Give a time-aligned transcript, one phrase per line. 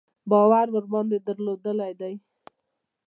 [0.29, 2.13] باور ورباندې درلودلی دی.